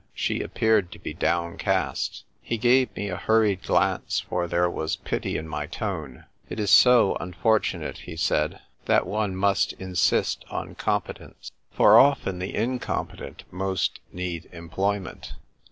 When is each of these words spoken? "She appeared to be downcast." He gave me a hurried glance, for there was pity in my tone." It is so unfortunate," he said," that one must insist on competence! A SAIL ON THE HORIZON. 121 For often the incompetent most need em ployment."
"She 0.25 0.41
appeared 0.41 0.91
to 0.93 0.99
be 0.99 1.13
downcast." 1.13 2.23
He 2.41 2.57
gave 2.57 2.91
me 2.95 3.07
a 3.09 3.17
hurried 3.17 3.61
glance, 3.61 4.19
for 4.19 4.47
there 4.47 4.67
was 4.67 4.95
pity 4.95 5.37
in 5.37 5.47
my 5.47 5.67
tone." 5.67 6.25
It 6.49 6.59
is 6.59 6.71
so 6.71 7.15
unfortunate," 7.19 7.99
he 7.99 8.15
said," 8.15 8.61
that 8.87 9.05
one 9.05 9.35
must 9.35 9.73
insist 9.73 10.43
on 10.49 10.73
competence! 10.73 11.51
A 11.51 11.77
SAIL 11.77 11.85
ON 11.85 11.85
THE 11.85 11.85
HORIZON. 11.85 11.99
121 11.99 11.99
For 11.99 11.99
often 11.99 12.39
the 12.39 12.55
incompetent 13.15 13.53
most 13.53 13.99
need 14.11 14.49
em 14.51 14.71
ployment." 14.71 15.33